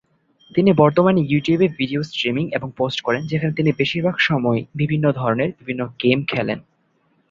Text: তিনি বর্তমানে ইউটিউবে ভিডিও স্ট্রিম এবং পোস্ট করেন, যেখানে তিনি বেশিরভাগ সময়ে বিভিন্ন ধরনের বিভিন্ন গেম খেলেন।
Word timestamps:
তিনি 0.51 0.71
বর্তমানে 0.73 1.21
ইউটিউবে 1.21 1.67
ভিডিও 1.77 2.01
স্ট্রিম 2.03 2.37
এবং 2.51 2.69
পোস্ট 2.77 2.99
করেন, 3.01 3.21
যেখানে 3.27 3.51
তিনি 3.53 3.69
বেশিরভাগ 3.77 4.15
সময়ে 4.19 4.61
বিভিন্ন 4.75 5.05
ধরনের 5.11 5.49
বিভিন্ন 5.59 5.81
গেম 6.03 6.19
খেলেন। 6.23 6.59